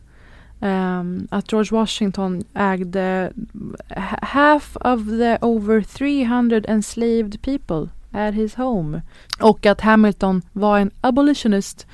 [0.62, 3.32] Um, att George Washington ägde
[4.22, 9.02] half of the over 300 enslaved people at his home.
[9.42, 11.88] Och att Hamilton var en abolitionist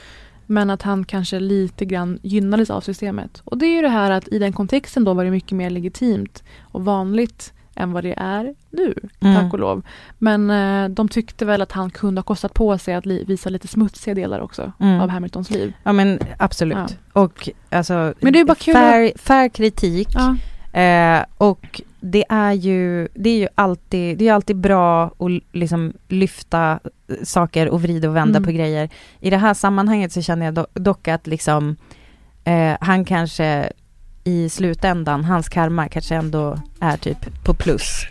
[0.46, 3.42] men att han kanske lite grann gynnades av systemet.
[3.46, 5.70] Och det är ju det här att i den kontexten då var det mycket mer
[5.70, 9.36] legitimt och vanligt än vad det är nu, Mm.
[9.36, 9.82] tack och lov.
[10.18, 13.50] Men eh, de tyckte väl att han kunde ha kostat på sig att li- visa
[13.50, 15.02] lite smutsiga delar också Mm.
[15.02, 15.74] av Hamiltons liv.
[15.84, 16.98] Ja men absolut.
[17.14, 20.08] Och alltså, Men det är bara kul fair, fair kritik.
[20.14, 20.36] Ja.
[20.82, 25.94] Eh, och det är ju, det är ju alltid, det är alltid bra att liksom
[26.08, 26.80] lyfta
[27.24, 28.44] saker och vrida och vända Mm.
[28.46, 28.90] på grejer.
[29.20, 31.76] I det här sammanhanget så känner jag do- dock att liksom,
[32.44, 33.72] eh, han kanske
[34.28, 38.06] i slutändan, hans karma kanske ändå är typ på plus.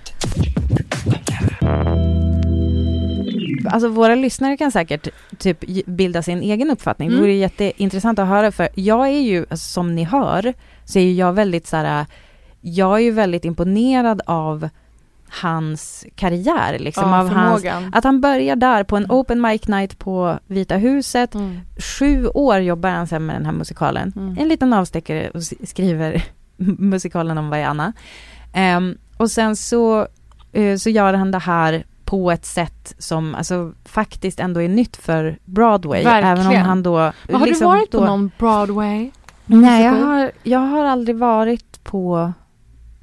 [3.70, 7.08] Alltså våra lyssnare kan säkert typ bilda sin egen uppfattning.
[7.08, 7.22] Det Mm.
[7.24, 11.32] vore jätteintressant att höra för jag är ju, alltså, som ni hör, så är jag
[11.32, 12.06] väldigt så här,
[12.60, 14.68] jag är ju väldigt imponerad av
[15.28, 17.10] hans karriär liksom.
[17.10, 21.34] Ja, av hans, att han börjar där på en open mic night på Vita huset.
[21.34, 21.60] Mm.
[21.78, 24.12] Sju år jobbar han sen med den här musikalen.
[24.16, 24.36] Mm.
[24.38, 26.24] En liten avstickare och skriver
[26.78, 27.92] musikalen om Vaiana.
[28.52, 30.06] Ehm, och sen så,
[30.52, 34.96] eh, så gör han det här på ett sätt som alltså, faktiskt ändå är nytt
[34.96, 36.04] för Broadway.
[36.04, 36.38] Verkligen.
[36.38, 37.12] Även om han då...
[37.28, 39.10] Men har liksom du varit på då- någon Broadway?
[39.46, 42.32] Nej, jag har, jag har aldrig varit på...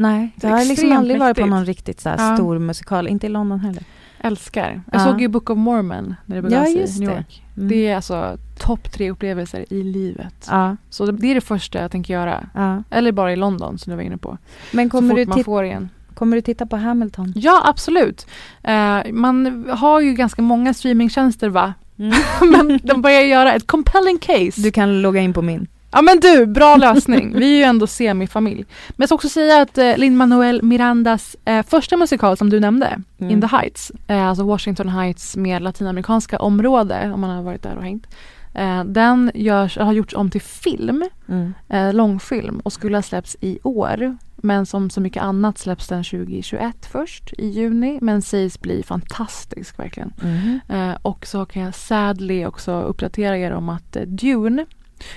[0.01, 2.35] Nej, Det jag har liksom aldrig varit på någon riktigt så Ja.
[2.35, 3.07] stor musikal.
[3.07, 3.83] Inte i London heller.
[4.23, 4.81] Älskar.
[4.91, 5.05] Jag Ja.
[5.05, 7.15] såg ju Book of Mormon när det begav Ja, sig i New det.
[7.15, 7.43] York.
[7.57, 7.69] Mm.
[7.69, 10.47] Det är alltså topp tre upplevelser i livet.
[10.49, 10.75] Ja.
[10.89, 12.83] Så det- det är det första jag tänker göra.
[12.89, 14.37] Eller bara i London som du var inne på.
[14.71, 15.89] Men kommer du, man får igen.
[16.13, 17.33] kommer du titta på Hamilton?
[17.35, 18.27] Ja, absolut.
[18.63, 21.73] Eh, man har ju ganska många streamingtjänster va?
[21.99, 22.13] Mm.
[22.51, 24.61] men de börjar göra ett compelling case.
[24.61, 25.67] Du kan logga in på min.
[25.91, 27.33] Ja men du, bra lösning.
[27.39, 28.65] Vi är ju ändå semifamilj.
[28.89, 33.01] Men jag ska också säga att eh, Lin-Manuel Mirandas eh, första musikal som du nämnde,
[33.19, 33.31] Mm.
[33.33, 37.75] In the Heights, eh, alltså Washington Heights med latinamerikanska område, om man har varit där
[37.75, 38.07] och hängt.
[38.53, 41.53] Eh, den görs, har gjorts om till film, Mm.
[41.69, 44.17] eh, långfilm och skulle ha släppts i år.
[44.35, 49.79] Men som så mycket annat släpps den 2021 först i juni men sägs bli fantastisk
[49.79, 50.13] verkligen.
[50.23, 50.59] Mhm.
[50.69, 54.65] Eh, och så kan jag sadly också uppdatera er om att eh, Dune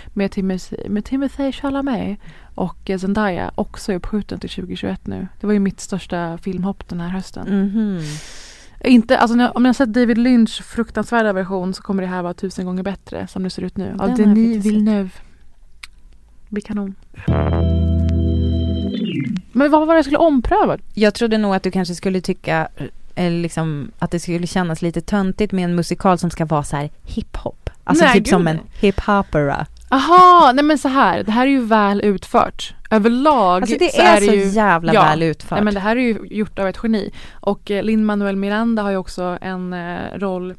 [0.07, 2.19] med, Timothy, med Timothy Chalamet
[2.55, 5.29] och Zendaya också är uppskjuten till 2021 nu.
[5.41, 7.61] Det var ju mitt största filmhopp den här hösten.
[7.61, 8.01] Mhm.
[8.85, 12.35] Inte, alltså, om ni har sett David Lynch fruktansvärda version så kommer det här vara
[12.35, 13.97] tusen gånger bättre som det ser ut nu.
[13.99, 15.11] Av Denis Villeneuve.
[16.49, 16.95] Det blir kanon.
[19.53, 20.79] Men vad var det jag skulle ompröva?
[20.95, 22.69] Jag trodde nog att du kanske skulle tycka
[23.15, 26.77] eh, liksom, att det skulle kännas lite töntigt med en musikal som ska vara så
[26.77, 27.71] här hiphop.
[27.85, 29.67] Alltså Nej, typ gud, som en hiphopera.
[29.89, 32.75] Aha, nej men så här, det här är ju väl utfört.
[32.91, 35.51] Överlag Alltså, det så är är det så ju, jävla väl utfört.
[35.51, 37.13] Nej men det här är ju gjort av ett geni.
[37.33, 40.55] Och eh, Lin-Manuel Miranda har ju också en eh, roll,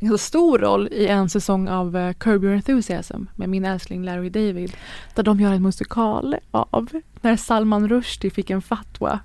[0.00, 4.30] en stor roll i en säsong av eh, Curb Your Enthusiasm med min älskling Larry
[4.30, 4.72] David.
[5.14, 6.88] Där de gör en musikal av
[7.20, 9.20] när Salman Rushdie fick en fatwa.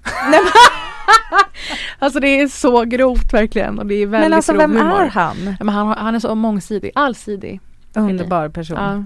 [1.99, 5.01] alltså det är så grovt verkligen och det är väldigt Men alltså grov vem humor.
[5.01, 5.55] är han?
[5.59, 7.61] Ja, men han, han är så mångsidig, allsidig.
[7.95, 8.77] Underbar person.
[8.77, 9.03] Ja.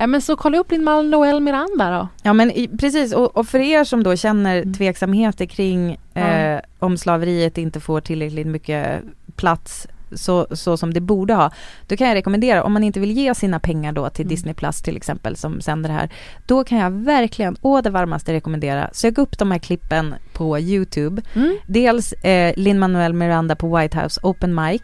[0.00, 2.08] Ja, men så kolla upp din Noel Miranda då.
[2.22, 6.56] Ja men i, precis och, och för er som då känner tveksamheter kring Mm.
[6.56, 9.02] Eh, om slaveriet inte får tillräckligt mycket
[9.36, 11.50] plats så, så som det borde ha.
[11.86, 14.28] Då kan jag rekommendera, om man inte vill ge sina pengar då till Mm.
[14.28, 16.08] Disney Plus till exempel som sänder det här.
[16.46, 21.22] Då kan jag verkligen, å det varmaste rekommendera, sök upp de här klippen på YouTube.
[21.34, 21.56] Mm.
[21.66, 24.82] Dels eh, Lin-Manuel Miranda på White House Open Mic.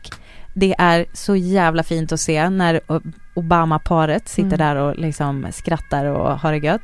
[0.54, 2.80] Det är så jävla fint att se när
[3.34, 4.58] Obama-paret sitter Mm.
[4.58, 6.82] där och liksom skrattar och har det gött.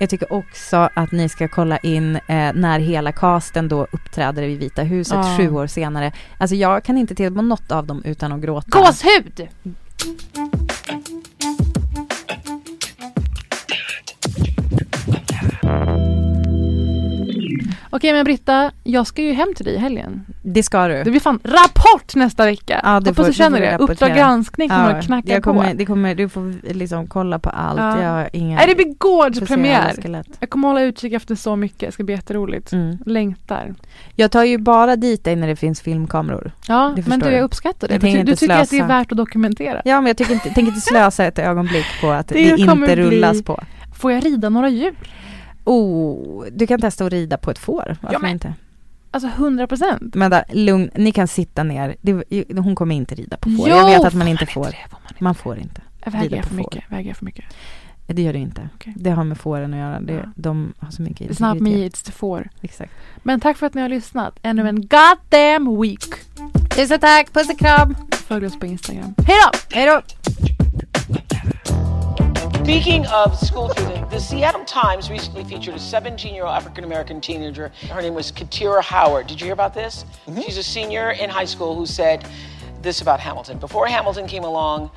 [0.00, 4.56] Jag tycker också att ni ska kolla in eh, när hela casten då uppträder i
[4.56, 5.36] Vita huset Ja.
[5.36, 6.12] sju år senare.
[6.38, 8.78] Alltså jag kan inte titta på något av dem utan att gråta.
[8.78, 9.48] Gåshud!
[17.96, 20.26] Okej men Britta, jag ska ju hem till dig i helgen.
[20.42, 21.02] Det ska du.
[21.04, 22.80] Det blir fan rapport nästa vecka!
[22.84, 23.78] Ja, det Hoppas får- du känner du det.
[23.78, 25.76] Uppdrag granskning kommer Ja, att knacka jag kommer, på.
[25.76, 27.78] Det kommer, du får liksom kolla på allt.
[27.80, 28.02] Ja.
[28.02, 28.56] Jag har inga...
[28.56, 29.92] Nej, det blir gårdspremiär!
[30.40, 32.72] Jag kommer hålla utkik efter så mycket, det ska bli jätteroligt.
[32.72, 32.98] Mm.
[33.06, 33.74] Längtar.
[34.14, 36.52] Jag tar ju bara dit dig när det finns filmkameror.
[36.68, 37.42] Ja, men du jag.
[37.44, 37.94] uppskattar det.
[37.94, 39.82] Jag Du, du tycker att det är värt att dokumentera.
[39.84, 42.74] Ja men jag tycker inte, tänker inte slösa ett ögonblick på att det, Det inte
[42.76, 43.60] bli- rullas på.
[43.98, 44.94] Får jag rida några djur?
[45.64, 47.96] Oh, du kan testa att rida på ett får.
[48.00, 48.54] Varför Ja, men- inte?
[49.10, 50.12] Alltså 100 procent.
[50.12, 51.96] Där, lugn, ni kan sitta ner.
[52.00, 52.24] Det,
[52.58, 53.68] hon kommer inte rida på får.
[53.68, 54.66] Jo, jag vet att man inte man får.
[54.66, 55.80] inte det, man Man får inte.
[56.06, 56.56] Väger jag för får.
[56.56, 56.84] mycket?
[56.88, 57.44] Väger jag för mycket?
[58.06, 58.68] Det gör det inte.
[58.96, 60.00] Det har med fåren att göra.
[60.00, 60.20] Det, Ja.
[60.36, 62.50] De har så mycket It's not me, it's the får.
[62.60, 62.92] Exakt.
[63.22, 64.38] Men tack för att ni har lyssnat.
[64.42, 66.04] Ännu en goddamn week.
[66.76, 67.96] Tusen tack, puss och kram!
[68.12, 69.14] Följ oss på Instagram.
[69.26, 69.76] Hej då!
[69.76, 70.00] Hej då!
[72.64, 77.20] Speaking of school shooting, the Seattle Times recently featured a 17 year old African American
[77.20, 77.70] teenager.
[77.90, 79.26] Her name was Katira Howard.
[79.26, 80.06] Did you hear about this?
[80.26, 80.40] Mm-hmm.
[80.40, 82.26] She's a senior in high school who said
[82.80, 83.58] this about Hamilton.
[83.58, 84.90] Before Hamilton came along,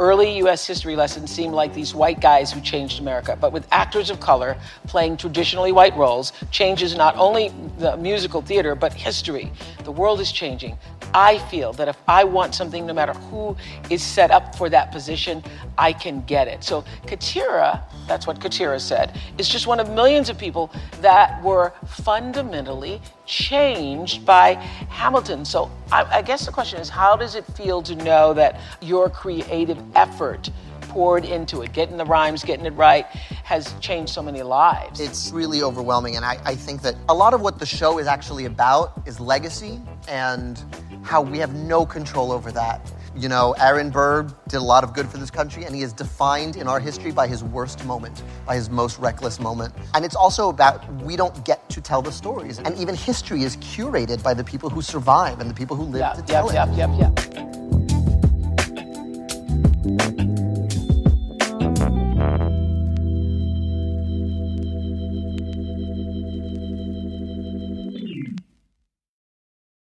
[0.00, 0.66] early U.S.
[0.66, 3.38] history lessons seemed like these white guys who changed America.
[3.40, 4.56] But with actors of color
[4.88, 9.52] playing traditionally white roles, changes not only the musical theater, but history.
[9.84, 10.76] The world is changing.
[11.14, 13.56] I feel that if I want something, no matter who
[13.90, 15.42] is set up for that position,
[15.78, 16.64] I can get it.
[16.64, 21.72] So Katira, that's what Katira said, is just one of millions of people that were
[21.86, 24.54] fundamentally changed by
[24.88, 25.44] Hamilton.
[25.44, 29.08] So I, I guess the question is, how does it feel to know that your
[29.08, 30.50] creative effort
[30.92, 33.06] poured into it, getting the rhymes, getting it right,
[33.44, 35.00] has changed so many lives?
[35.00, 38.06] It's really overwhelming, and I, I think that a lot of what the show is
[38.06, 40.62] actually about is legacy and
[41.02, 42.92] how we have no control over that.
[43.16, 45.94] You know, Aaron Burr did a lot of good for this country, and he is
[45.94, 49.72] defined in our history by his worst moment, by his most reckless moment.
[49.94, 53.56] And it's also about we don't get to tell the stories, and even history is
[53.56, 56.76] curated by the people who survive and the people who live to tell yep, it.
[56.76, 57.52] yep, yep, yep.